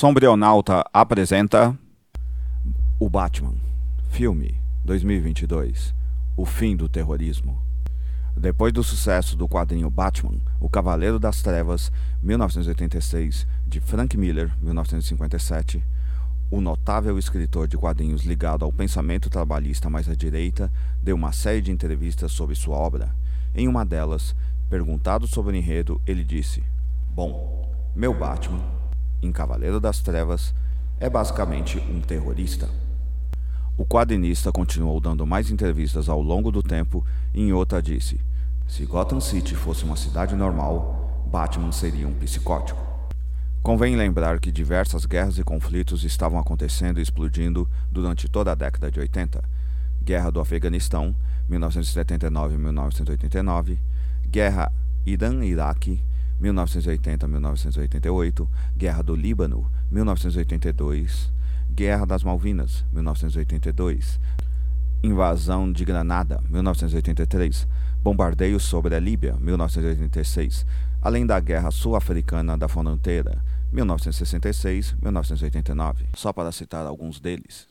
Sombrionauta 0.00 0.82
apresenta 0.94 1.78
O 2.98 3.10
Batman, 3.10 3.52
filme 4.08 4.58
2022 4.82 5.94
O 6.38 6.46
fim 6.46 6.74
do 6.74 6.88
terrorismo. 6.88 7.60
Depois 8.34 8.72
do 8.72 8.82
sucesso 8.82 9.36
do 9.36 9.46
quadrinho 9.46 9.90
Batman, 9.90 10.40
O 10.58 10.70
Cavaleiro 10.70 11.18
das 11.18 11.42
Trevas, 11.42 11.92
1986, 12.22 13.46
de 13.66 13.78
Frank 13.78 14.16
Miller, 14.16 14.50
1957, 14.62 15.84
o 16.50 16.62
notável 16.62 17.18
escritor 17.18 17.68
de 17.68 17.76
quadrinhos 17.76 18.22
ligado 18.22 18.64
ao 18.64 18.72
pensamento 18.72 19.28
trabalhista 19.28 19.90
mais 19.90 20.08
à 20.08 20.14
direita 20.14 20.72
deu 21.02 21.14
uma 21.14 21.30
série 21.30 21.60
de 21.60 21.70
entrevistas 21.70 22.32
sobre 22.32 22.54
sua 22.54 22.74
obra. 22.74 23.14
Em 23.54 23.68
uma 23.68 23.84
delas, 23.84 24.34
perguntado 24.70 25.26
sobre 25.26 25.52
o 25.52 25.56
enredo, 25.56 26.00
ele 26.06 26.24
disse: 26.24 26.64
Bom, 27.14 27.70
meu 27.94 28.14
Batman 28.18 28.79
em 29.22 29.32
Cavaleiro 29.32 29.80
das 29.80 30.00
Trevas, 30.00 30.54
é 30.98 31.08
basicamente 31.08 31.78
um 31.78 32.00
terrorista. 32.00 32.68
O 33.76 33.86
quadrinista 33.86 34.52
continuou 34.52 35.00
dando 35.00 35.26
mais 35.26 35.50
entrevistas 35.50 36.08
ao 36.08 36.20
longo 36.20 36.52
do 36.52 36.62
tempo 36.62 37.04
e 37.32 37.40
em 37.40 37.52
outra 37.52 37.82
disse: 37.82 38.20
Se 38.66 38.84
Gotham 38.84 39.20
City 39.20 39.54
fosse 39.54 39.84
uma 39.84 39.96
cidade 39.96 40.36
normal, 40.36 41.24
Batman 41.30 41.72
seria 41.72 42.06
um 42.06 42.12
psicótico. 42.12 42.78
Convém 43.62 43.96
lembrar 43.96 44.38
que 44.40 44.52
diversas 44.52 45.06
guerras 45.06 45.38
e 45.38 45.44
conflitos 45.44 46.04
estavam 46.04 46.38
acontecendo 46.38 46.98
e 46.98 47.02
explodindo 47.02 47.66
durante 47.90 48.28
toda 48.28 48.52
a 48.52 48.54
década 48.54 48.90
de 48.90 49.00
80. 49.00 49.42
Guerra 50.02 50.30
do 50.30 50.40
Afeganistão, 50.40 51.14
1979-1989, 51.50 53.78
Guerra 54.28 54.70
Irã-Iraque, 55.06 56.04
1980-1988, 56.40 58.48
Guerra 58.76 59.02
do 59.02 59.14
Líbano, 59.14 59.70
1982, 59.90 61.30
Guerra 61.70 62.06
das 62.06 62.24
Malvinas, 62.24 62.86
1982, 62.92 64.18
Invasão 65.02 65.72
de 65.72 65.84
Granada, 65.84 66.42
1983, 66.48 67.68
Bombardeio 68.02 68.58
sobre 68.58 68.94
a 68.94 68.98
Líbia, 68.98 69.36
1986, 69.40 70.64
além 71.02 71.26
da 71.26 71.38
Guerra 71.40 71.70
Sul-Africana 71.70 72.56
da 72.56 72.66
Fronteira, 72.68 73.44
1966-1989, 73.72 76.06
só 76.14 76.32
para 76.32 76.50
citar 76.52 76.86
alguns 76.86 77.20
deles. 77.20 77.68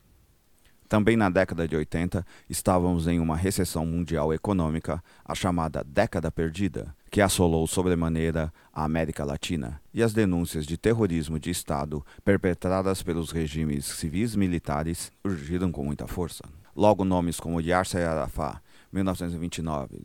Também 0.88 1.16
na 1.16 1.30
década 1.30 1.68
de 1.68 1.76
80, 1.76 2.26
estávamos 2.50 3.08
em 3.08 3.20
uma 3.20 3.38
recessão 3.38 3.86
mundial 3.86 4.34
econômica, 4.34 5.04
a 5.24 5.36
chamada 5.36 5.84
Década 5.84 6.32
Perdida, 6.32 6.96
que 7.10 7.22
assolou 7.22 7.66
sobremaneira 7.66 8.54
a 8.72 8.84
América 8.84 9.26
Latina, 9.26 9.82
e 9.94 10.04
as 10.04 10.14
denúncias 10.14 10.66
de 10.66 10.78
terrorismo 10.78 11.40
de 11.40 11.50
Estado 11.50 12.06
perpetradas 12.24 13.02
pelos 13.02 13.32
regimes 13.32 13.86
civis 13.86 14.36
militares 14.36 15.12
surgiram 15.26 15.72
com 15.72 15.84
muita 15.84 16.08
força. 16.08 16.44
Logo, 16.76 17.04
nomes 17.04 17.40
como 17.40 17.60
Yasser 17.60 18.08
Arafat, 18.08 18.62
1929 18.92 20.02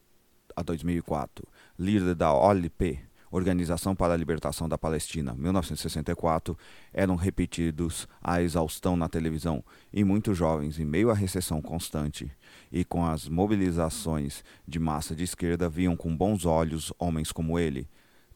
a 0.57 0.63
2004, 0.63 1.47
líder 1.79 2.15
da 2.15 2.33
OLP, 2.33 3.01
Organização 3.37 3.97
para 3.97 4.15
a 4.15 4.17
Libertação 4.17 4.69
da 4.69 4.79
Palestina, 4.79 5.35
1964, 5.35 6.57
eram 6.93 7.17
repetidos 7.17 8.07
à 8.23 8.41
exaustão 8.41 8.97
na 8.97 9.09
televisão, 9.09 9.65
e 9.93 10.05
muitos 10.05 10.39
jovens, 10.39 10.79
em 10.79 10.85
meio 10.85 11.11
à 11.11 11.15
recessão 11.15 11.61
constante 11.61 12.31
e 12.71 12.85
com 12.85 13.05
as 13.05 13.29
mobilizações 13.29 14.45
de 14.69 14.79
massa 14.79 15.17
de 15.17 15.25
esquerda, 15.25 15.69
viam 15.69 15.97
com 15.97 16.17
bons 16.17 16.47
olhos 16.47 16.93
homens 16.97 17.33
como 17.33 17.59
ele, 17.59 17.89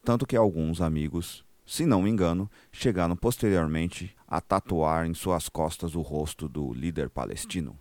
tanto 0.03 0.27
que 0.27 0.35
alguns 0.35 0.81
amigos, 0.81 1.45
se 1.65 1.85
não 1.85 2.01
me 2.01 2.09
engano, 2.09 2.51
chegaram 2.69 3.15
posteriormente 3.15 4.13
a 4.27 4.41
tatuar 4.41 5.07
em 5.07 5.13
suas 5.13 5.47
costas 5.47 5.95
o 5.95 6.01
rosto 6.01 6.49
do 6.49 6.73
líder 6.73 7.09
palestino. 7.09 7.79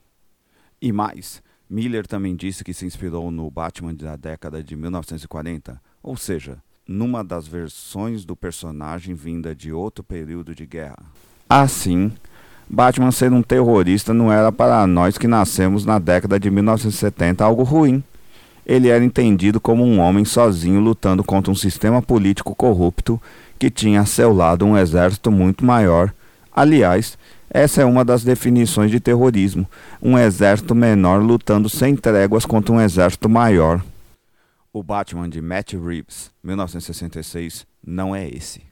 E 0.80 0.92
mais, 0.92 1.42
Miller 1.68 2.06
também 2.06 2.36
disse 2.36 2.62
que 2.62 2.72
se 2.72 2.86
inspirou 2.86 3.28
no 3.32 3.50
Batman 3.50 3.92
da 3.92 4.14
década 4.14 4.62
de 4.62 4.76
1940, 4.76 5.82
ou 6.00 6.16
seja, 6.16 6.62
numa 6.88 7.22
das 7.22 7.46
versões 7.46 8.24
do 8.24 8.34
personagem 8.34 9.14
vinda 9.14 9.54
de 9.54 9.70
outro 9.70 10.02
período 10.02 10.54
de 10.54 10.64
guerra. 10.64 10.98
Assim, 11.46 12.10
Batman 12.68 13.10
ser 13.10 13.30
um 13.30 13.42
terrorista 13.42 14.14
não 14.14 14.32
era 14.32 14.50
para 14.50 14.86
nós 14.86 15.18
que 15.18 15.28
nascemos 15.28 15.84
na 15.84 15.98
década 15.98 16.40
de 16.40 16.50
1970 16.50 17.44
algo 17.44 17.62
ruim. 17.62 18.02
Ele 18.66 18.88
era 18.88 19.04
entendido 19.04 19.60
como 19.60 19.84
um 19.84 19.98
homem 19.98 20.24
sozinho 20.24 20.80
lutando 20.80 21.22
contra 21.22 21.52
um 21.52 21.54
sistema 21.54 22.00
político 22.00 22.54
corrupto 22.54 23.20
que 23.58 23.70
tinha 23.70 24.00
a 24.00 24.06
seu 24.06 24.32
lado 24.32 24.64
um 24.64 24.76
exército 24.76 25.30
muito 25.30 25.64
maior. 25.64 26.12
Aliás, 26.54 27.18
essa 27.50 27.82
é 27.82 27.84
uma 27.84 28.04
das 28.04 28.22
definições 28.22 28.90
de 28.90 29.00
terrorismo: 29.00 29.66
um 30.02 30.18
exército 30.18 30.74
menor 30.74 31.22
lutando 31.22 31.68
sem 31.68 31.96
tréguas 31.96 32.44
contra 32.44 32.74
um 32.74 32.80
exército 32.80 33.28
maior. 33.28 33.82
O 34.70 34.82
Batman 34.82 35.30
de 35.30 35.40
Matt 35.40 35.72
Reeves, 35.72 36.30
1966, 36.42 37.66
não 37.82 38.14
é 38.14 38.28
esse. 38.28 38.66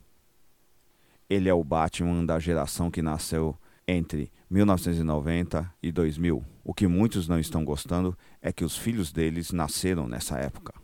Ele 1.28 1.48
é 1.48 1.54
o 1.54 1.64
Batman 1.64 2.22
da 2.22 2.38
geração 2.38 2.90
que 2.90 3.00
nasceu 3.00 3.56
entre 3.88 4.30
1990 4.50 5.72
e 5.82 5.90
2000. 5.90 6.44
O 6.62 6.74
que 6.74 6.86
muitos 6.86 7.26
não 7.26 7.38
estão 7.38 7.64
gostando 7.64 8.16
é 8.42 8.52
que 8.52 8.62
os 8.62 8.76
filhos 8.76 9.10
deles 9.10 9.52
nasceram 9.52 10.06
nessa 10.06 10.38
época. 10.38 10.74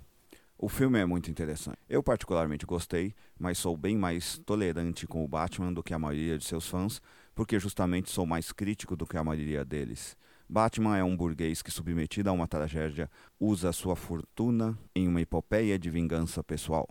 O 0.57 0.67
filme 0.67 0.99
é 0.99 1.05
muito 1.05 1.31
interessante. 1.31 1.79
Eu 1.91 2.03
particularmente 2.03 2.65
gostei, 2.65 3.15
mas 3.39 3.59
sou 3.59 3.77
bem 3.77 3.99
mais 3.99 4.39
tolerante 4.47 5.07
com 5.07 5.23
o 5.23 5.29
Batman 5.29 5.75
do 5.75 5.83
que 5.83 5.93
a 5.93 5.99
maioria 5.99 6.39
de 6.39 6.45
seus 6.45 6.67
fãs, 6.67 7.03
porque 7.35 7.59
justamente 7.59 8.11
sou 8.11 8.25
mais 8.25 8.51
crítico 8.51 8.97
do 8.97 9.07
que 9.07 9.19
a 9.19 9.25
maioria 9.25 9.63
deles. 9.63 10.17
Batman 10.53 10.99
é 10.99 11.03
um 11.03 11.17
burguês 11.17 11.63
que, 11.63 11.71
submetido 11.71 12.29
a 12.29 12.33
uma 12.33 12.47
tragédia, 12.47 13.11
usa 13.41 13.73
sua 13.73 13.97
fortuna 13.97 14.79
em 14.95 15.09
uma 15.09 15.23
epopeia 15.23 15.79
de 15.79 15.89
vingança 15.89 16.45
pessoal. 16.45 16.87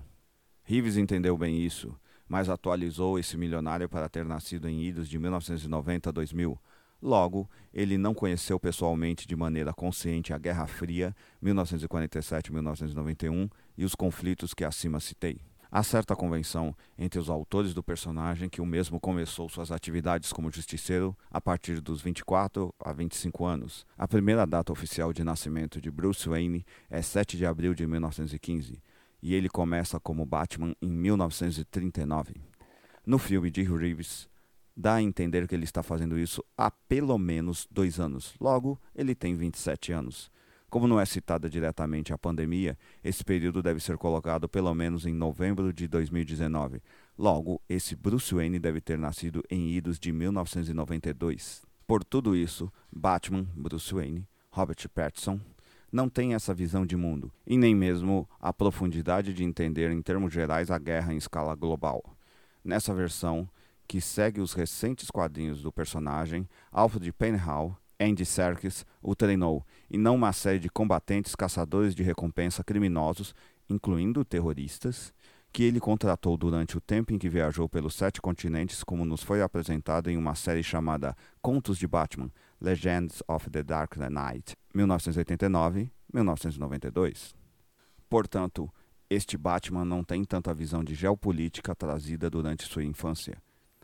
Reeves 0.63 0.97
entendeu 0.97 1.37
bem 1.37 1.63
isso, 1.63 1.95
mas 2.27 2.49
atualizou 2.49 3.19
esse 3.19 3.37
milionário 3.37 3.87
para 3.87 4.09
ter 4.09 4.25
nascido 4.25 4.67
em 4.67 4.81
idos 4.81 5.07
de 5.07 5.19
1990 5.19 6.09
a 6.09 6.11
2000. 6.11 6.59
Logo, 6.99 7.47
ele 7.71 7.99
não 7.99 8.15
conheceu 8.15 8.59
pessoalmente 8.59 9.27
de 9.27 9.35
maneira 9.35 9.71
consciente 9.71 10.33
a 10.33 10.39
Guerra 10.39 10.65
Fria, 10.65 11.15
1947-1991, 11.43 13.47
e 13.77 13.85
os 13.85 13.93
conflitos 13.93 14.55
que 14.55 14.65
acima 14.65 14.99
citei. 14.99 15.39
Há 15.73 15.83
certa 15.83 16.17
convenção 16.17 16.75
entre 16.97 17.17
os 17.17 17.29
autores 17.29 17.73
do 17.73 17.81
personagem 17.81 18.49
que 18.49 18.59
o 18.59 18.65
mesmo 18.65 18.99
começou 18.99 19.47
suas 19.47 19.71
atividades 19.71 20.33
como 20.33 20.51
justiceiro 20.51 21.17
a 21.31 21.39
partir 21.39 21.79
dos 21.79 22.01
24 22.01 22.75
a 22.77 22.91
25 22.91 23.45
anos. 23.45 23.87
A 23.97 24.05
primeira 24.05 24.45
data 24.45 24.73
oficial 24.73 25.13
de 25.13 25.23
nascimento 25.23 25.79
de 25.79 25.89
Bruce 25.89 26.27
Wayne 26.27 26.65
é 26.89 27.01
7 27.01 27.37
de 27.37 27.45
abril 27.45 27.73
de 27.73 27.87
1915 27.87 28.83
e 29.23 29.33
ele 29.33 29.47
começa 29.47 29.97
como 29.97 30.25
Batman 30.25 30.75
em 30.81 30.91
1939. 30.91 32.35
No 33.05 33.17
filme 33.17 33.49
de 33.49 33.63
Reeves, 33.63 34.27
dá 34.75 34.95
a 34.95 35.01
entender 35.01 35.47
que 35.47 35.55
ele 35.55 35.63
está 35.63 35.81
fazendo 35.81 36.19
isso 36.19 36.43
há 36.57 36.69
pelo 36.69 37.17
menos 37.17 37.65
dois 37.71 37.97
anos. 37.97 38.35
Logo, 38.41 38.77
ele 38.93 39.15
tem 39.15 39.35
27 39.35 39.93
anos. 39.93 40.29
Como 40.71 40.87
não 40.87 41.01
é 41.01 41.05
citada 41.05 41.49
diretamente 41.49 42.13
a 42.13 42.17
pandemia, 42.17 42.77
esse 43.03 43.25
período 43.25 43.61
deve 43.61 43.81
ser 43.81 43.97
colocado 43.97 44.47
pelo 44.47 44.73
menos 44.73 45.05
em 45.05 45.13
novembro 45.13 45.73
de 45.73 45.85
2019. 45.85 46.81
Logo, 47.17 47.61
esse 47.67 47.93
Bruce 47.93 48.33
Wayne 48.33 48.57
deve 48.57 48.79
ter 48.79 48.97
nascido 48.97 49.43
em 49.49 49.71
idos 49.71 49.99
de 49.99 50.13
1992. 50.13 51.63
Por 51.85 52.05
tudo 52.05 52.37
isso, 52.37 52.71
Batman, 52.89 53.45
Bruce 53.53 53.93
Wayne, 53.93 54.25
Robert 54.49 54.87
Pattinson, 54.95 55.41
não 55.91 56.07
tem 56.07 56.35
essa 56.35 56.53
visão 56.53 56.85
de 56.85 56.95
mundo, 56.95 57.33
e 57.45 57.57
nem 57.57 57.75
mesmo 57.75 58.25
a 58.39 58.53
profundidade 58.53 59.33
de 59.33 59.43
entender 59.43 59.91
em 59.91 60.01
termos 60.01 60.31
gerais 60.31 60.71
a 60.71 60.77
guerra 60.77 61.13
em 61.13 61.17
escala 61.17 61.53
global. 61.53 62.01
Nessa 62.63 62.93
versão, 62.93 63.45
que 63.85 63.99
segue 63.99 64.39
os 64.39 64.53
recentes 64.53 65.11
quadrinhos 65.11 65.61
do 65.61 65.69
personagem, 65.69 66.47
Alfred 66.71 67.11
Penhall 67.11 67.77
Andy 68.01 68.25
Serkis 68.25 68.83
o 69.01 69.15
treinou, 69.15 69.65
e 69.89 69.97
não 69.97 70.15
uma 70.15 70.33
série 70.33 70.57
de 70.57 70.69
combatentes 70.69 71.35
caçadores 71.35 71.93
de 71.93 72.01
recompensa 72.01 72.63
criminosos, 72.63 73.35
incluindo 73.69 74.25
terroristas, 74.25 75.13
que 75.53 75.61
ele 75.63 75.79
contratou 75.79 76.35
durante 76.35 76.75
o 76.77 76.81
tempo 76.81 77.13
em 77.13 77.19
que 77.19 77.29
viajou 77.29 77.69
pelos 77.69 77.93
sete 77.93 78.19
continentes, 78.21 78.83
como 78.83 79.05
nos 79.05 79.21
foi 79.21 79.41
apresentado 79.41 80.09
em 80.09 80.17
uma 80.17 80.33
série 80.33 80.63
chamada 80.63 81.15
Contos 81.41 81.77
de 81.77 81.87
Batman, 81.87 82.31
Legends 82.59 83.21
of 83.27 83.49
the 83.49 83.61
Dark 83.61 83.97
Knight, 83.97 84.55
1989-1992. 84.73 87.35
Portanto, 88.09 88.73
este 89.09 89.37
Batman 89.37 89.85
não 89.85 90.03
tem 90.03 90.23
tanta 90.23 90.53
visão 90.53 90.83
de 90.83 90.95
geopolítica 90.95 91.75
trazida 91.75 92.29
durante 92.29 92.63
sua 92.63 92.83
infância, 92.83 93.37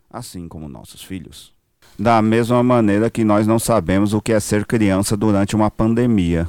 assim 0.08 0.48
como 0.48 0.68
nossos 0.68 1.04
filhos. 1.04 1.57
Da 2.00 2.22
mesma 2.22 2.62
maneira 2.62 3.10
que 3.10 3.24
nós 3.24 3.44
não 3.44 3.58
sabemos 3.58 4.14
o 4.14 4.22
que 4.22 4.32
é 4.32 4.38
ser 4.38 4.64
criança 4.64 5.16
durante 5.16 5.56
uma 5.56 5.68
pandemia. 5.68 6.48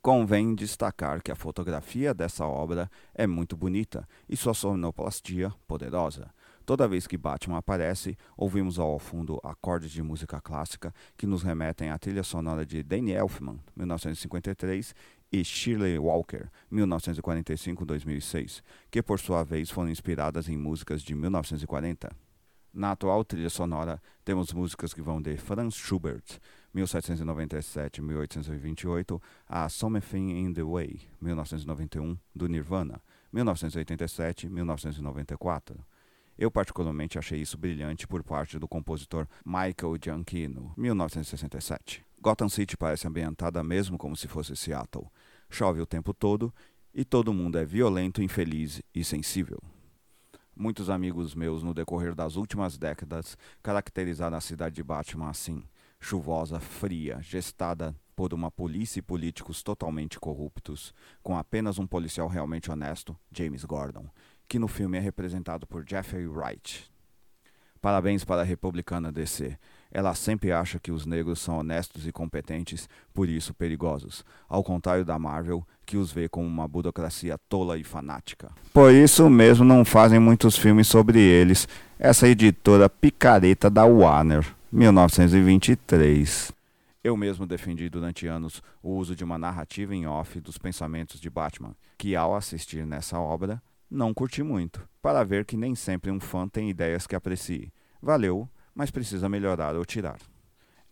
Convém 0.00 0.54
destacar 0.54 1.22
que 1.22 1.30
a 1.30 1.36
fotografia 1.36 2.14
dessa 2.14 2.46
obra 2.46 2.90
é 3.14 3.26
muito 3.26 3.54
bonita 3.54 4.08
e 4.26 4.34
sua 4.34 4.54
sonoplastia 4.54 5.52
poderosa. 5.66 6.30
Toda 6.64 6.88
vez 6.88 7.06
que 7.06 7.18
Batman 7.18 7.58
aparece, 7.58 8.16
ouvimos 8.34 8.78
ao 8.78 8.98
fundo 8.98 9.38
acordes 9.44 9.90
de 9.90 10.02
música 10.02 10.40
clássica 10.40 10.90
que 11.18 11.26
nos 11.26 11.42
remetem 11.42 11.90
à 11.90 11.98
trilha 11.98 12.22
sonora 12.22 12.64
de 12.64 12.82
Danny 12.82 13.12
Elfman, 13.12 13.58
1953, 13.76 14.94
e 15.30 15.44
Shirley 15.44 15.98
Walker, 15.98 16.48
1945-2006, 16.72 18.62
que 18.90 19.02
por 19.02 19.20
sua 19.20 19.44
vez 19.44 19.68
foram 19.70 19.90
inspiradas 19.90 20.48
em 20.48 20.56
músicas 20.56 21.02
de 21.02 21.14
1940. 21.14 22.27
Na 22.72 22.92
atual 22.92 23.24
trilha 23.24 23.50
sonora, 23.50 24.00
temos 24.24 24.52
músicas 24.52 24.92
que 24.92 25.00
vão 25.00 25.22
de 25.22 25.36
Franz 25.36 25.74
Schubert, 25.74 26.40
1797-1828, 26.74 29.20
a 29.48 29.68
Something 29.68 30.44
in 30.44 30.52
the 30.52 30.62
Way, 30.62 31.00
1991, 31.20 32.16
do 32.34 32.46
Nirvana, 32.46 33.00
1987-1994. 33.34 35.76
Eu 36.38 36.50
particularmente 36.50 37.18
achei 37.18 37.40
isso 37.40 37.58
brilhante 37.58 38.06
por 38.06 38.22
parte 38.22 38.58
do 38.58 38.68
compositor 38.68 39.26
Michael 39.44 39.98
Giacchino, 40.00 40.72
1967. 40.76 42.04
Gotham 42.20 42.48
City 42.48 42.76
parece 42.76 43.08
ambientada 43.08 43.62
mesmo 43.64 43.98
como 43.98 44.16
se 44.16 44.28
fosse 44.28 44.54
Seattle. 44.54 45.06
Chove 45.50 45.80
o 45.80 45.86
tempo 45.86 46.14
todo 46.14 46.54
e 46.94 47.04
todo 47.04 47.32
mundo 47.32 47.58
é 47.58 47.64
violento, 47.64 48.22
infeliz 48.22 48.80
e 48.94 49.02
sensível. 49.02 49.60
Muitos 50.60 50.90
amigos 50.90 51.36
meus 51.36 51.62
no 51.62 51.72
decorrer 51.72 52.16
das 52.16 52.34
últimas 52.34 52.76
décadas 52.76 53.38
caracterizaram 53.62 54.36
a 54.36 54.40
cidade 54.40 54.74
de 54.74 54.82
Batman 54.82 55.30
assim: 55.30 55.62
chuvosa, 56.00 56.58
fria, 56.58 57.20
gestada 57.22 57.94
por 58.16 58.34
uma 58.34 58.50
polícia 58.50 58.98
e 58.98 59.02
políticos 59.02 59.62
totalmente 59.62 60.18
corruptos, 60.18 60.92
com 61.22 61.38
apenas 61.38 61.78
um 61.78 61.86
policial 61.86 62.26
realmente 62.26 62.72
honesto, 62.72 63.16
James 63.30 63.64
Gordon, 63.64 64.10
que 64.48 64.58
no 64.58 64.66
filme 64.66 64.98
é 64.98 65.00
representado 65.00 65.64
por 65.64 65.88
Jeffrey 65.88 66.26
Wright. 66.26 66.90
Parabéns 67.80 68.24
para 68.24 68.40
a 68.40 68.44
republicana 68.44 69.12
DC. 69.12 69.56
Ela 69.92 70.12
sempre 70.16 70.50
acha 70.50 70.80
que 70.80 70.90
os 70.90 71.06
negros 71.06 71.38
são 71.38 71.58
honestos 71.58 72.04
e 72.04 72.10
competentes, 72.10 72.88
por 73.14 73.28
isso 73.28 73.54
perigosos, 73.54 74.24
ao 74.48 74.64
contrário 74.64 75.04
da 75.04 75.16
Marvel, 75.20 75.64
que 75.88 75.96
os 75.96 76.12
vê 76.12 76.28
como 76.28 76.46
uma 76.46 76.68
burocracia 76.68 77.38
tola 77.48 77.78
e 77.78 77.82
fanática. 77.82 78.50
Por 78.74 78.92
isso 78.92 79.30
mesmo 79.30 79.64
não 79.64 79.86
fazem 79.86 80.18
muitos 80.18 80.54
filmes 80.54 80.86
sobre 80.86 81.18
eles, 81.18 81.66
essa 81.98 82.28
editora 82.28 82.90
picareta 82.90 83.70
da 83.70 83.86
Warner, 83.86 84.46
1923. 84.70 86.52
Eu 87.02 87.16
mesmo 87.16 87.46
defendi 87.46 87.88
durante 87.88 88.26
anos 88.26 88.62
o 88.82 88.96
uso 88.96 89.16
de 89.16 89.24
uma 89.24 89.38
narrativa 89.38 89.94
em 89.94 90.06
off 90.06 90.38
dos 90.42 90.58
pensamentos 90.58 91.18
de 91.18 91.30
Batman, 91.30 91.74
que 91.96 92.14
ao 92.14 92.36
assistir 92.36 92.84
nessa 92.84 93.18
obra, 93.18 93.62
não 93.90 94.12
curti 94.12 94.42
muito, 94.42 94.86
para 95.00 95.24
ver 95.24 95.46
que 95.46 95.56
nem 95.56 95.74
sempre 95.74 96.10
um 96.10 96.20
fã 96.20 96.46
tem 96.46 96.68
ideias 96.68 97.06
que 97.06 97.16
aprecie. 97.16 97.72
Valeu, 98.02 98.46
mas 98.74 98.90
precisa 98.90 99.26
melhorar 99.26 99.74
ou 99.74 99.86
tirar. 99.86 100.18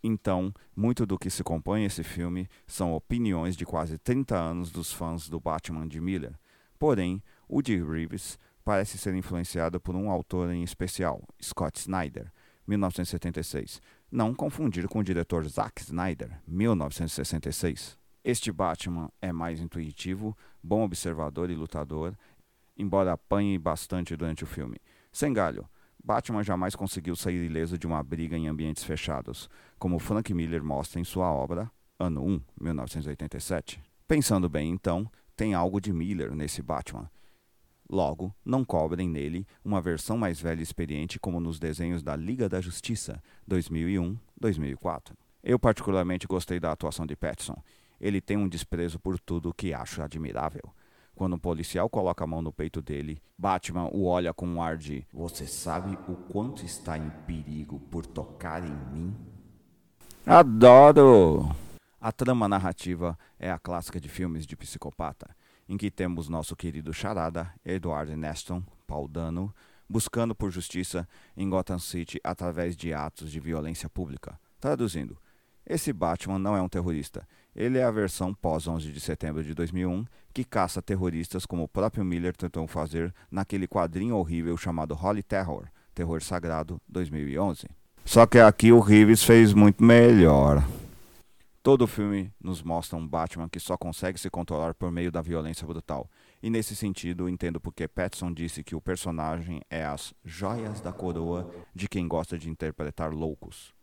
Então, 0.03 0.53
muito 0.75 1.05
do 1.05 1.19
que 1.19 1.31
se 1.31 1.43
compõe 1.43 1.85
esse 1.85 2.03
filme 2.03 2.49
são 2.67 2.95
opiniões 2.95 3.57
de 3.57 3.65
quase 3.65 3.99
30 3.99 4.37
anos 4.37 4.71
dos 4.71 4.93
fãs 4.93 5.29
do 5.29 5.41
Batman 5.41 5.89
de 5.89 6.01
Miller. 6.01 6.39
Porém, 6.79 7.23
o 7.49 7.63
de 7.63 7.83
Reeves 7.83 8.39
parece 8.65 8.99
ser 8.99 9.15
influenciado 9.15 9.81
por 9.81 9.95
um 9.95 10.11
autor 10.11 10.51
em 10.51 10.63
especial, 10.63 11.23
Scott 11.43 11.81
Snyder, 11.81 12.33
1976. 12.67 13.81
Não 14.11 14.35
confundir 14.35 14.87
com 14.89 14.99
o 14.99 15.05
diretor 15.05 15.47
Zack 15.49 15.83
Snyder, 15.83 16.41
1966. 16.47 17.97
Este 18.25 18.51
Batman 18.51 19.09
é 19.23 19.33
mais 19.33 19.61
intuitivo, 19.61 20.37
bom 20.63 20.83
observador 20.83 21.49
e 21.49 21.55
lutador, 21.55 22.17
embora 22.77 23.13
apanhe 23.13 23.57
bastante 23.57 24.17
durante 24.17 24.43
o 24.43 24.49
filme. 24.49 24.79
Sem 25.13 25.33
galho, 25.33 25.69
Batman 26.07 26.45
jamais 26.45 26.77
conseguiu 26.77 27.17
sair 27.17 27.45
ileso 27.45 27.77
de 27.77 27.85
uma 27.85 28.01
briga 28.01 28.37
em 28.37 28.47
ambientes 28.47 28.85
fechados, 28.85 29.51
como 29.77 29.99
Frank 29.99 30.33
Miller 30.33 30.63
mostra 30.63 31.01
em 31.01 31.05
sua 31.05 31.33
obra 31.33 31.69
Ano 31.99 32.25
1, 32.25 32.41
1987. 32.61 33.83
Pensando 34.07 34.49
bem, 34.49 34.71
então, 34.71 35.11
tem 35.35 35.53
algo 35.53 35.81
de 35.81 35.93
Miller 35.93 36.33
nesse 36.33 36.63
Batman. 36.63 37.11
Logo, 37.91 38.33
não 38.45 38.65
cobrem 38.65 39.09
nele 39.09 39.45
uma 39.65 39.81
versão 39.81 40.17
mais 40.17 40.41
velha 40.41 40.61
e 40.61 40.63
experiente 40.63 41.19
como 41.19 41.41
nos 41.41 41.59
desenhos 41.59 42.05
da 42.05 42.15
Liga 42.15 42.49
da 42.49 42.61
Justiça, 42.61 43.21
2001-2004. 43.51 45.13
Eu 45.43 45.59
particularmente 45.59 46.29
gostei 46.29 46.61
da 46.61 46.71
atuação 46.71 47.05
de 47.05 47.17
Pattinson. 47.17 47.61
Ele 48.01 48.21
tem 48.21 48.37
um 48.37 48.49
desprezo 48.49 49.01
por 49.01 49.19
tudo 49.19 49.53
que 49.53 49.75
acho 49.75 50.01
admirável. 50.01 50.73
Quando 51.17 51.35
um 51.35 51.39
policial 51.39 51.89
coloca 51.89 52.25
a 52.25 52.27
mão 52.27 52.43
no 52.43 52.53
peito 52.53 52.83
dele, 52.83 53.23
Batman 53.39 53.89
o 53.91 54.05
olha 54.05 54.35
com 54.35 54.47
um 54.47 54.61
ar 54.61 54.77
de: 54.77 55.07
Você 55.11 55.47
sabe 55.47 55.99
o 56.07 56.15
quanto 56.15 56.63
está 56.63 56.99
em 56.99 57.09
perigo 57.27 57.81
por 57.91 58.05
tocar 58.05 58.63
em 58.63 58.77
mim? 58.93 59.17
Adoro! 60.27 61.57
A 61.99 62.13
trama 62.13 62.47
narrativa 62.47 63.19
é 63.39 63.51
a 63.51 63.59
clássica 63.59 63.99
de 63.99 64.11
filmes 64.11 64.47
de 64.47 64.55
psicopata, 64.55 65.35
em 65.67 65.79
que 65.79 65.91
temos 65.91 66.29
nosso 66.29 66.55
querido 66.55 66.93
charada, 66.93 67.51
Edward 67.65 68.15
Neston, 68.15 68.63
Paul 68.87 69.09
Dano, 69.09 69.55
buscando 69.89 70.35
por 70.35 70.51
justiça 70.51 71.09
em 71.35 71.49
Gotham 71.49 71.79
City 71.79 72.21
através 72.23 72.77
de 72.77 72.93
atos 72.93 73.33
de 73.33 73.41
violência 73.41 73.89
pública. 73.89 74.39
Traduzindo, 74.61 75.17
esse 75.67 75.93
Batman 75.93 76.39
não 76.39 76.57
é 76.57 76.63
um 76.63 76.69
terrorista. 76.69 77.27
Ele 77.55 77.79
é 77.79 77.85
a 77.85 77.91
versão 77.91 78.33
pós-11 78.35 78.93
de 78.93 79.01
setembro 79.01 79.43
de 79.43 79.55
2001 79.55 80.05
que 80.33 80.45
caça 80.45 80.83
terroristas 80.83 81.47
como 81.47 81.63
o 81.63 81.69
próprio 81.69 82.05
Miller 82.05 82.37
tentou 82.37 82.67
fazer 82.67 83.13
naquele 83.31 83.67
quadrinho 83.67 84.17
horrível 84.17 84.57
chamado 84.57 84.95
Holy 84.95 85.23
Terror, 85.23 85.67
Terror 85.95 86.23
Sagrado 86.23 86.81
2011. 86.87 87.67
Só 88.05 88.27
que 88.27 88.39
aqui 88.39 88.71
o 88.71 88.81
Reeves 88.81 89.25
fez 89.25 89.55
muito 89.55 89.83
melhor. 89.83 90.63
Todo 91.63 91.83
o 91.83 91.87
filme 91.89 92.31
nos 92.41 92.63
mostra 92.63 92.97
um 92.97 93.09
Batman 93.09 93.49
que 93.49 93.59
só 93.59 93.77
consegue 93.77 94.21
se 94.21 94.31
controlar 94.31 94.75
por 94.75 94.93
meio 94.93 95.11
da 95.11 95.21
violência 95.21 95.67
brutal. 95.67 96.09
E 96.41 96.49
nesse 96.49 96.77
sentido, 96.77 97.29
entendo 97.29 97.59
porque 97.59 97.89
Pattinson 97.89 98.33
disse 98.33 98.63
que 98.63 98.77
o 98.77 98.81
personagem 98.81 99.61
é 99.69 99.85
as 99.85 100.15
joias 100.25 100.81
da 100.81 100.93
coroa 100.93 101.51
de 101.75 101.89
quem 101.89 102.07
gosta 102.07 102.39
de 102.39 102.49
interpretar 102.49 103.13
loucos. 103.13 103.75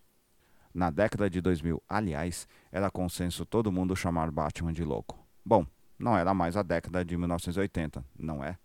Na 0.73 0.89
década 0.89 1.29
de 1.29 1.39
2000, 1.39 1.81
aliás, 1.87 2.47
era 2.71 2.89
consenso 2.89 3.45
todo 3.45 3.71
mundo 3.71 3.95
chamar 3.95 4.31
Batman 4.31 4.73
de 4.73 4.83
louco. 4.83 5.19
Bom, 5.45 5.67
não 5.99 6.17
era 6.17 6.33
mais 6.33 6.57
a 6.57 6.63
década 6.63 7.05
de 7.05 7.15
1980, 7.15 8.03
não 8.17 8.43
é? 8.43 8.57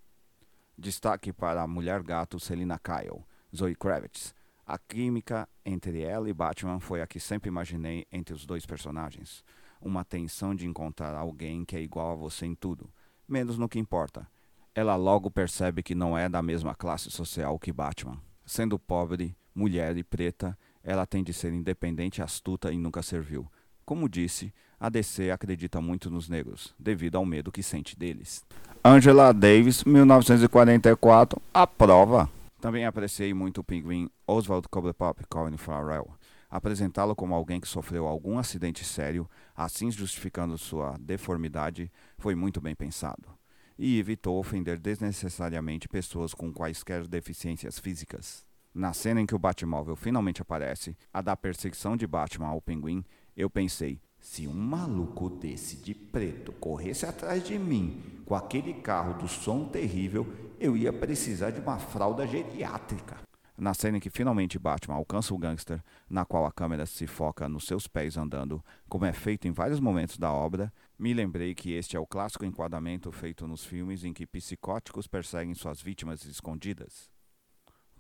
Destaque 0.76 1.32
para 1.32 1.60
a 1.60 1.66
mulher 1.66 2.02
gato 2.02 2.40
Selina 2.40 2.78
Kyle, 2.78 3.25
Zoe 3.55 3.75
Kravitz. 3.75 4.34
A 4.66 4.78
química 4.78 5.49
entre 5.64 6.00
ela 6.00 6.31
e 6.31 6.32
Batman 6.32 6.81
foi 6.81 7.02
a 7.02 7.06
que 7.06 7.20
sempre 7.20 7.48
imaginei 7.48 8.06
entre 8.10 8.34
os 8.34 8.46
dois 8.46 8.65
personagens. 8.65 9.44
Uma 9.81 10.05
tensão 10.05 10.55
de 10.55 10.67
encontrar 10.67 11.15
alguém 11.15 11.65
que 11.65 11.77
é 11.77 11.81
igual 11.81 12.12
a 12.12 12.17
você 12.17 12.46
em 12.46 12.55
tudo, 12.55 12.91
menos 13.27 13.58
no 13.58 13.69
que 13.69 13.79
importa. 13.79 14.27
Ela 14.74 14.96
logo 14.96 15.31
percebe 15.31 15.82
que 15.82 15.94
não 15.94 16.17
é 16.17 16.29
da 16.29 16.43
mesma 16.43 16.74
classe 16.74 17.10
social 17.10 17.58
que 17.58 17.72
Batman. 17.72 18.20
Sendo 18.46 18.79
pobre, 18.79 19.36
mulher 19.55 19.96
e 19.96 20.05
preta, 20.05 20.56
ela 20.88 21.04
tem 21.04 21.22
de 21.22 21.34
ser 21.34 21.52
independente, 21.52 22.22
astuta 22.22 22.72
e 22.72 22.78
nunca 22.78 23.02
serviu. 23.02 23.46
Como 23.84 24.08
disse, 24.08 24.54
a 24.80 24.88
DC 24.88 25.30
acredita 25.30 25.82
muito 25.82 26.08
nos 26.08 26.30
negros, 26.30 26.74
devido 26.78 27.16
ao 27.16 27.26
medo 27.26 27.52
que 27.52 27.62
sente 27.62 27.94
deles. 27.94 28.42
Angela 28.82 29.34
Davis, 29.34 29.84
1944, 29.84 31.42
aprova. 31.52 32.30
Também 32.58 32.86
apreciei 32.86 33.34
muito 33.34 33.60
o 33.60 33.64
pinguim 33.64 34.08
Oswald 34.26 34.66
Cobblepot 34.70 35.26
Colin 35.28 35.58
Farrell. 35.58 36.08
Apresentá-lo 36.48 37.14
como 37.14 37.34
alguém 37.34 37.60
que 37.60 37.68
sofreu 37.68 38.06
algum 38.06 38.38
acidente 38.38 38.82
sério, 38.82 39.28
assim 39.54 39.90
justificando 39.90 40.56
sua 40.56 40.96
deformidade, 40.98 41.92
foi 42.16 42.34
muito 42.34 42.62
bem 42.62 42.74
pensado. 42.74 43.28
E 43.78 43.98
evitou 43.98 44.38
ofender 44.38 44.78
desnecessariamente 44.78 45.86
pessoas 45.86 46.32
com 46.32 46.50
quaisquer 46.50 47.06
deficiências 47.06 47.78
físicas. 47.78 48.47
Na 48.79 48.93
cena 48.93 49.20
em 49.20 49.27
que 49.27 49.35
o 49.35 49.39
Batmóvel 49.41 49.97
finalmente 49.97 50.41
aparece, 50.41 50.97
a 51.13 51.20
da 51.20 51.37
perseguição 51.37 51.97
de 51.97 52.06
Batman 52.06 52.47
ao 52.47 52.63
pinguim, 52.63 53.05
eu 53.37 53.51
pensei: 53.51 54.01
se 54.20 54.47
um 54.47 54.55
maluco 54.55 55.29
desse 55.29 55.79
de 55.79 55.93
preto 55.93 56.53
corresse 56.53 57.05
atrás 57.05 57.43
de 57.43 57.58
mim 57.58 58.23
com 58.25 58.37
aquele 58.37 58.75
carro 58.75 59.15
do 59.15 59.27
som 59.27 59.65
terrível, 59.65 60.25
eu 60.61 60.77
ia 60.77 60.93
precisar 60.93 61.51
de 61.51 61.58
uma 61.58 61.77
fralda 61.81 62.25
geriátrica. 62.25 63.17
Na 63.56 63.75
cena 63.75 63.97
em 63.97 64.01
que 64.01 64.11
finalmente 64.11 64.61
Batman 64.61 64.94
alcança 64.94 65.35
o 65.35 65.39
gangster, 65.39 65.82
na 66.08 66.25
qual 66.25 66.47
a 66.47 66.53
câmera 66.53 66.87
se 66.87 67.08
foca 67.08 67.49
nos 67.49 67.67
seus 67.67 67.89
pés 67.89 68.17
andando, 68.17 68.65
como 68.89 69.05
é 69.05 69.13
feito 69.13 69.49
em 69.49 69.51
vários 69.51 69.81
momentos 69.81 70.17
da 70.17 70.32
obra, 70.32 70.73
me 70.97 71.13
lembrei 71.13 71.53
que 71.53 71.73
este 71.73 71.97
é 71.97 72.01
o 72.01 72.06
clássico 72.06 72.44
enquadramento 72.44 73.11
feito 73.11 73.44
nos 73.44 73.65
filmes 73.65 74.05
em 74.05 74.13
que 74.13 74.25
psicóticos 74.25 75.08
perseguem 75.08 75.53
suas 75.53 75.82
vítimas 75.82 76.25
escondidas. 76.25 77.18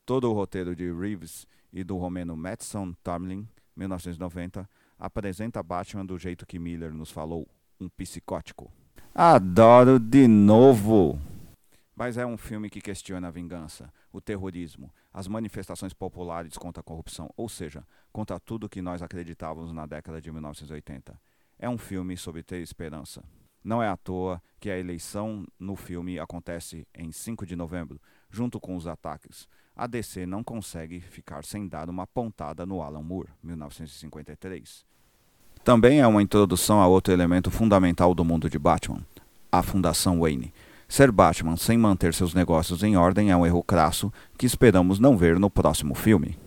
Todo 0.08 0.30
o 0.30 0.32
roteiro 0.32 0.74
de 0.74 0.90
Reeves 0.90 1.46
e 1.70 1.84
do 1.84 1.98
romeno 1.98 2.34
Mattson 2.34 2.94
Tomlin, 3.04 3.46
1990, 3.76 4.66
apresenta 4.98 5.62
Batman 5.62 6.06
do 6.06 6.16
jeito 6.16 6.46
que 6.46 6.58
Miller 6.58 6.94
nos 6.94 7.10
falou, 7.10 7.46
um 7.78 7.90
psicótico. 7.90 8.72
Adoro 9.14 9.98
de 10.00 10.26
novo! 10.26 11.20
Mas 11.94 12.16
é 12.16 12.24
um 12.24 12.38
filme 12.38 12.70
que 12.70 12.80
questiona 12.80 13.28
a 13.28 13.30
vingança, 13.30 13.92
o 14.10 14.18
terrorismo, 14.18 14.90
as 15.12 15.28
manifestações 15.28 15.92
populares 15.92 16.56
contra 16.56 16.80
a 16.80 16.84
corrupção, 16.84 17.28
ou 17.36 17.46
seja, 17.46 17.86
contra 18.10 18.40
tudo 18.40 18.66
que 18.66 18.80
nós 18.80 19.02
acreditávamos 19.02 19.74
na 19.74 19.84
década 19.84 20.22
de 20.22 20.32
1980. 20.32 21.20
É 21.58 21.68
um 21.68 21.76
filme 21.76 22.16
sobre 22.16 22.42
ter 22.42 22.62
esperança. 22.62 23.22
Não 23.62 23.82
é 23.82 23.88
à 23.88 23.96
toa 23.98 24.42
que 24.58 24.70
a 24.70 24.78
eleição 24.78 25.44
no 25.58 25.76
filme 25.76 26.18
acontece 26.18 26.86
em 26.94 27.12
5 27.12 27.44
de 27.44 27.54
novembro, 27.54 28.00
junto 28.30 28.58
com 28.58 28.74
os 28.74 28.86
ataques. 28.86 29.46
A 29.78 29.86
DC 29.86 30.26
não 30.26 30.42
consegue 30.42 31.00
ficar 31.00 31.44
sem 31.44 31.68
dar 31.68 31.88
uma 31.88 32.04
pontada 32.04 32.66
no 32.66 32.82
Alan 32.82 33.00
Moore, 33.00 33.28
1953. 33.42 34.84
Também 35.62 36.00
é 36.00 36.06
uma 36.06 36.20
introdução 36.20 36.80
a 36.80 36.88
outro 36.88 37.12
elemento 37.12 37.48
fundamental 37.48 38.12
do 38.12 38.24
mundo 38.24 38.50
de 38.50 38.58
Batman, 38.58 39.00
a 39.52 39.62
Fundação 39.62 40.18
Wayne 40.20 40.52
Ser 40.88 41.12
Batman 41.12 41.54
sem 41.58 41.76
manter 41.76 42.14
seus 42.14 42.32
negócios 42.32 42.82
em 42.82 42.96
ordem 42.96 43.30
é 43.30 43.36
um 43.36 43.44
erro 43.44 43.62
crasso 43.62 44.10
que 44.38 44.46
esperamos 44.46 44.98
não 44.98 45.18
ver 45.18 45.38
no 45.38 45.50
próximo 45.50 45.94
filme. 45.94 46.38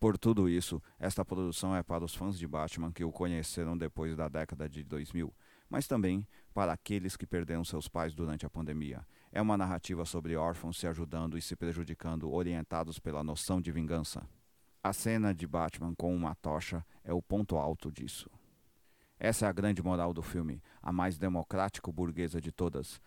Por 0.00 0.16
tudo 0.16 0.48
isso, 0.48 0.82
esta 0.98 1.22
produção 1.22 1.76
é 1.76 1.82
para 1.82 2.02
os 2.02 2.14
fãs 2.14 2.38
de 2.38 2.46
Batman 2.46 2.90
que 2.90 3.04
o 3.04 3.12
conheceram 3.12 3.76
depois 3.76 4.16
da 4.16 4.26
década 4.26 4.68
de 4.68 4.82
2000, 4.82 5.30
mas 5.68 5.86
também 5.86 6.26
para 6.54 6.72
aqueles 6.72 7.14
que 7.14 7.26
perderam 7.26 7.62
seus 7.62 7.88
pais 7.88 8.14
durante 8.14 8.46
a 8.46 8.50
pandemia. 8.50 9.06
É 9.36 9.42
uma 9.42 9.56
narrativa 9.56 10.04
sobre 10.04 10.36
órfãos 10.36 10.76
se 10.76 10.86
ajudando 10.86 11.36
e 11.36 11.42
se 11.42 11.56
prejudicando, 11.56 12.32
orientados 12.32 13.00
pela 13.00 13.24
noção 13.24 13.60
de 13.60 13.72
vingança. 13.72 14.24
A 14.80 14.92
cena 14.92 15.34
de 15.34 15.44
Batman 15.44 15.92
com 15.96 16.14
uma 16.14 16.36
tocha 16.36 16.86
é 17.02 17.12
o 17.12 17.20
ponto 17.20 17.56
alto 17.56 17.90
disso. 17.90 18.30
Essa 19.18 19.46
é 19.46 19.48
a 19.48 19.52
grande 19.52 19.82
moral 19.82 20.14
do 20.14 20.22
filme, 20.22 20.62
a 20.80 20.92
mais 20.92 21.18
democrático-burguesa 21.18 22.40
de 22.40 22.52
todas. 22.52 23.00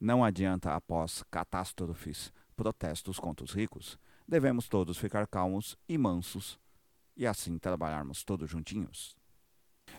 Não 0.00 0.24
adianta, 0.24 0.74
após 0.74 1.22
catástrofes, 1.30 2.32
protestos 2.56 3.20
contra 3.20 3.44
os 3.44 3.52
ricos. 3.52 3.96
Devemos 4.26 4.66
todos 4.66 4.98
ficar 4.98 5.28
calmos 5.28 5.78
e 5.88 5.96
mansos 5.96 6.58
e 7.16 7.24
assim 7.24 7.56
trabalharmos 7.56 8.24
todos 8.24 8.50
juntinhos. 8.50 9.14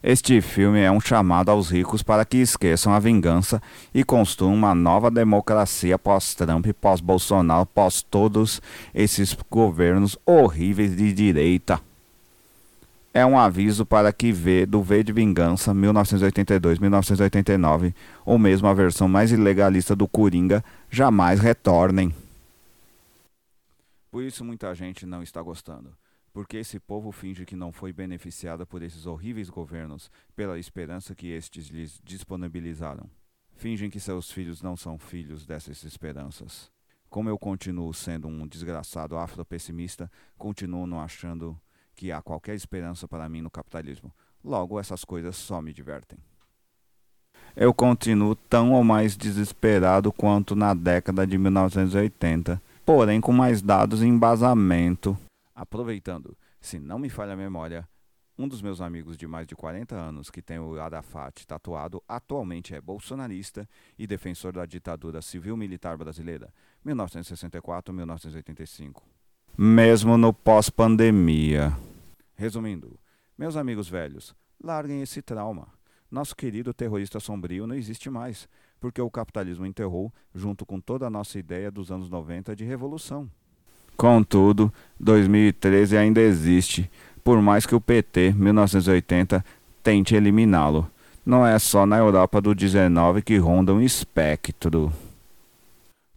Este 0.03 0.41
filme 0.41 0.79
é 0.79 0.91
um 0.91 1.01
chamado 1.01 1.49
aos 1.49 1.69
ricos 1.69 2.03
para 2.03 2.23
que 2.23 2.37
esqueçam 2.37 2.93
a 2.93 2.99
vingança 2.99 3.59
e 3.93 4.03
construam 4.03 4.53
uma 4.53 4.75
nova 4.75 5.11
democracia 5.11 5.99
pós-Trump, 5.99 6.65
pós-Bolsonaro, 6.79 7.65
pós 7.65 8.01
todos 8.01 8.61
esses 8.93 9.35
governos 9.49 10.17
horríveis 10.25 10.95
de 10.95 11.11
direita 11.11 11.81
é 13.13 13.25
um 13.25 13.39
aviso 13.39 13.83
para 13.83 14.13
que 14.13 14.31
V 14.31 14.67
do 14.67 14.83
V 14.83 15.03
de 15.03 15.11
Vingança 15.11 15.73
1982-1989, 15.73 17.91
ou 18.23 18.37
mesmo 18.37 18.67
a 18.67 18.73
versão 18.75 19.07
mais 19.07 19.31
ilegalista 19.31 19.95
do 19.95 20.07
Coringa, 20.07 20.63
jamais 20.87 21.39
retornem. 21.39 22.13
Por 24.11 24.21
isso 24.21 24.45
muita 24.45 24.71
gente 24.75 25.07
não 25.07 25.23
está 25.23 25.41
gostando, 25.41 25.89
porque 26.37 26.57
esse 26.57 26.79
povo 26.79 27.11
finge 27.11 27.45
que 27.45 27.55
não 27.55 27.71
foi 27.71 27.91
beneficiado 27.91 28.63
por 28.63 28.83
esses 28.83 29.07
horríveis 29.07 29.49
governos 29.49 30.11
pela 30.35 30.59
esperança 30.59 31.15
que 31.15 31.29
estes 31.29 31.69
lhes 31.69 31.99
disponibilizaram. 32.03 33.09
Fingem 33.55 33.89
que 33.89 33.99
seus 33.99 34.29
filhos 34.29 34.61
não 34.61 34.77
são 34.77 34.99
filhos 34.99 35.47
dessas 35.47 35.83
esperanças. 35.83 36.69
Como 37.09 37.27
eu 37.27 37.39
continuo 37.39 37.91
sendo 37.91 38.27
um 38.27 38.45
desgraçado 38.45 39.17
afro-pessimista, 39.17 40.11
continuo 40.37 40.85
não 40.85 41.01
achando 41.01 41.59
que 41.95 42.11
há 42.11 42.21
qualquer 42.21 42.53
esperança 42.53 43.07
para 43.07 43.27
mim 43.27 43.41
no 43.41 43.49
capitalismo. 43.49 44.13
Logo, 44.43 44.79
essas 44.79 45.03
coisas 45.03 45.35
só 45.35 45.59
me 45.59 45.73
divertem. 45.73 46.19
Eu 47.55 47.73
continuo 47.73 48.35
tão 48.35 48.73
ou 48.73 48.83
mais 48.83 49.17
desesperado 49.17 50.11
quanto 50.11 50.55
na 50.55 50.75
década 50.75 51.25
de 51.25 51.35
1980, 51.35 52.61
porém 52.85 53.19
com 53.19 53.31
mais 53.31 53.59
dados 53.59 54.03
e 54.03 54.05
embasamento. 54.05 55.17
Aproveitando, 55.57 56.37
se 56.61 56.77
não 56.77 56.99
me 56.99 57.09
falha 57.09 57.33
a 57.33 57.35
memória, 57.35 57.89
um 58.37 58.47
dos 58.47 58.61
meus 58.61 58.79
amigos 58.79 59.17
de 59.17 59.25
mais 59.25 59.47
de 59.47 59.55
40 59.55 59.95
anos 59.95 60.29
que 60.29 60.43
tem 60.43 60.59
o 60.59 60.79
Arafat 60.79 61.47
tatuado 61.47 62.03
atualmente 62.07 62.75
é 62.75 62.79
bolsonarista 62.79 63.67
e 63.97 64.05
defensor 64.05 64.53
da 64.53 64.67
ditadura 64.67 65.19
civil-militar 65.19 65.97
brasileira, 65.97 66.53
1964-1985 66.85 69.01
mesmo 69.57 70.19
no 70.19 70.31
pós-pandemia. 70.31 71.75
Resumindo, 72.35 72.99
meus 73.35 73.55
amigos 73.55 73.89
velhos, 73.89 74.35
larguem 74.63 75.01
esse 75.01 75.19
trauma. 75.19 75.67
Nosso 76.11 76.35
querido 76.35 76.71
terrorista 76.75 77.19
sombrio 77.19 77.65
não 77.65 77.73
existe 77.73 78.07
mais, 78.07 78.47
porque 78.79 79.01
o 79.01 79.09
capitalismo 79.09 79.65
enterrou, 79.65 80.13
junto 80.33 80.63
com 80.63 80.79
toda 80.79 81.07
a 81.07 81.09
nossa 81.09 81.39
ideia 81.39 81.71
dos 81.71 81.91
anos 81.91 82.07
90 82.07 82.55
de 82.55 82.63
revolução. 82.63 83.27
Contudo, 83.97 84.71
2013 84.99 85.97
ainda 85.97 86.21
existe, 86.21 86.89
por 87.23 87.41
mais 87.41 87.65
que 87.65 87.73
o 87.73 87.81
PT, 87.81 88.33
1980, 88.37 89.43
tente 89.81 90.15
eliminá-lo. 90.15 90.89
Não 91.25 91.45
é 91.45 91.57
só 91.57 91.85
na 91.85 91.97
Europa 91.97 92.39
do 92.39 92.53
19 92.53 93.23
que 93.23 93.37
ronda 93.37 93.73
um 93.73 93.81
espectro. 93.81 94.93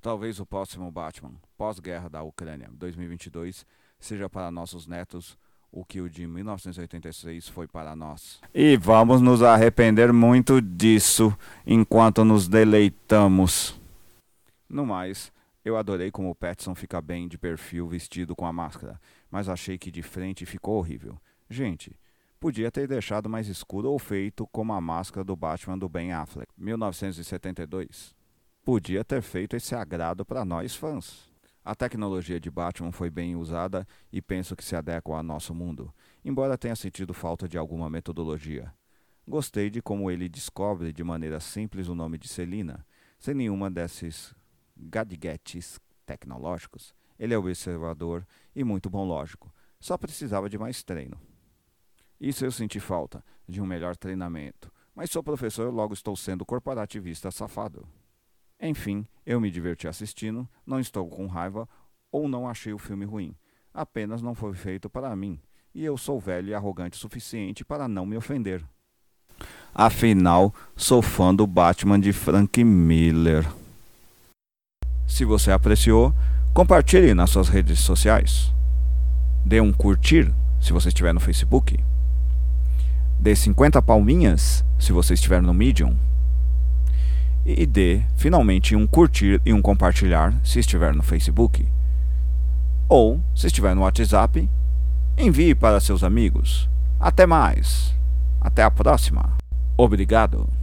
Talvez 0.03 0.39
o 0.39 0.47
próximo 0.47 0.91
Batman, 0.91 1.33
pós-guerra 1.57 2.09
da 2.09 2.23
Ucrânia, 2.23 2.69
2022, 2.73 3.67
seja 3.99 4.29
para 4.29 4.51
nossos 4.51 4.87
netos 4.87 5.37
o 5.73 5.85
que 5.85 6.01
o 6.01 6.09
de 6.09 6.27
1986 6.27 7.49
foi 7.49 7.67
para 7.67 7.97
nós. 7.97 8.41
E 8.55 8.77
vamos 8.77 9.21
nos 9.21 9.43
arrepender 9.43 10.13
muito 10.13 10.61
disso 10.61 11.37
enquanto 11.67 12.25
nos 12.25 12.47
deleitamos. 12.47 13.81
No 14.69 14.85
mais, 14.85 15.33
eu 15.71 15.77
adorei 15.77 16.11
como 16.11 16.31
o 16.31 16.35
Petson 16.35 16.75
fica 16.75 17.00
bem 17.00 17.27
de 17.27 17.39
perfil 17.39 17.89
vestido 17.89 18.37
com 18.37 18.47
a 18.47 18.53
máscara, 18.53 19.00
mas 19.31 19.49
achei 19.49 19.79
que 19.79 19.91
de 19.91 20.03
frente 20.03 20.45
ficou 20.45 20.77
horrível. 20.77 21.19
Gente, 21.49 21.99
podia 22.39 22.71
ter 22.71 22.87
deixado 22.87 23.29
mais 23.29 23.49
escuro 23.49 23.91
ou 23.91 23.99
feito 23.99 24.47
como 24.49 24.73
a 24.73 24.81
máscara 24.81 25.25
do 25.25 25.35
Batman 25.35 25.79
do 25.79 25.89
Ben 25.89 26.12
Affleck, 26.12 26.53
1972 26.57 28.15
podia 28.65 29.03
ter 29.03 29.23
feito 29.23 29.57
esse 29.57 29.75
agrado 29.75 30.25
para 30.25 30.45
nós 30.45 30.75
fãs. 30.75 31.29
A 31.65 31.75
tecnologia 31.75 32.41
de 32.41 32.50
Batman 32.50 32.93
foi 32.93 33.11
bem 33.11 33.37
usada 33.37 33.87
e 34.12 34.21
penso 34.23 34.57
que 34.57 34.65
se 34.65 34.77
adequa 34.77 35.17
ao 35.17 35.23
nosso 35.23 35.55
mundo, 35.55 35.93
embora 36.25 36.59
tenha 36.59 36.77
sentido 36.77 37.12
falta 37.12 37.49
de 37.49 37.59
alguma 37.59 37.91
metodologia. 37.91 38.73
Gostei 39.27 39.71
de 39.71 39.83
como 39.83 40.11
ele 40.11 40.29
descobre 40.29 40.93
de 40.93 41.05
maneira 41.05 41.39
simples 41.41 41.89
o 41.89 41.95
nome 41.95 42.19
de 42.19 42.29
Celina, 42.29 42.87
sem 43.19 43.35
nenhuma 43.35 43.71
desses 43.71 44.35
gadgets 44.81 45.79
tecnológicos. 46.07 46.95
Ele 47.19 47.35
é 47.35 47.39
observador 47.39 48.27
e 48.55 48.65
muito 48.65 48.89
bom 48.89 49.05
lógico, 49.05 49.53
só 49.79 49.97
precisava 49.99 50.49
de 50.49 50.59
mais 50.59 50.83
treino. 50.83 51.21
Isso 52.21 52.45
eu 52.45 52.53
senti 52.53 52.81
falta, 52.81 53.25
de 53.49 53.61
um 53.61 53.67
melhor 53.67 53.97
treinamento, 53.97 54.73
mas 54.95 55.11
sou 55.11 55.23
professor 55.23 55.73
logo 55.73 55.95
estou 55.95 56.17
sendo 56.17 56.45
corporativista 56.45 57.31
safado. 57.31 57.87
Enfim, 58.61 59.07
eu 59.25 59.41
me 59.41 59.51
diverti 59.51 59.89
assistindo, 59.89 60.49
não 60.67 60.79
estou 60.79 61.09
com 61.09 61.27
raiva 61.27 61.69
ou 62.13 62.29
não 62.29 62.49
achei 62.49 62.73
o 62.73 62.79
filme 62.79 63.05
ruim. 63.05 63.35
Apenas 63.73 64.21
não 64.21 64.35
foi 64.35 64.53
feito 64.53 64.91
para 64.91 65.15
mim, 65.17 65.41
e 65.75 65.85
eu 65.85 65.97
sou 65.97 66.21
velho 66.21 66.49
e 66.49 66.55
arrogante 66.55 66.97
o 66.97 67.01
suficiente 67.01 67.65
para 67.65 67.89
não 67.89 68.05
me 68.05 68.17
ofender. 68.17 68.65
Afinal, 69.75 70.53
sou 70.77 71.01
fã 71.01 71.35
do 71.35 71.47
Batman 71.47 71.99
de 71.99 72.13
Frank 72.13 72.63
Miller. 72.63 73.47
Se 75.11 75.25
você 75.25 75.50
apreciou, 75.50 76.14
compartilhe 76.55 77.14
nas 77.14 77.31
suas 77.31 77.49
redes 77.49 77.81
sociais. 77.81 78.55
Dê 79.45 79.61
um 79.61 79.73
curtir 79.73 80.33
se 80.61 80.73
você 80.73 80.87
estiver 80.87 81.12
no 81.12 81.19
Facebook. 81.19 81.81
Dê 83.19 83.35
50 83.35 83.83
palminhas 83.83 84.64
se 84.79 84.93
você 84.93 85.14
estiver 85.14 85.43
no 85.43 85.52
Medium 85.52 85.97
e 87.45 87.67
dê 87.67 88.02
finalmente 88.14 88.76
um 88.76 88.87
curtir 88.87 89.43
e 89.45 89.52
um 89.52 89.61
compartilhar 89.61 90.33
se 90.45 90.61
estiver 90.61 90.95
no 90.95 91.02
Facebook. 91.02 91.67
Ou, 92.88 93.21
se 93.35 93.49
estiver 93.49 93.75
no 93.75 93.83
WhatsApp, 93.83 94.49
envie 95.19 95.57
para 95.57 95.81
seus 95.81 96.05
amigos. 96.05 96.69
Até 97.00 97.26
mais. 97.26 97.93
Até 98.40 98.62
a 98.62 98.71
próxima. 98.71 99.33
Obrigado. 99.76 100.60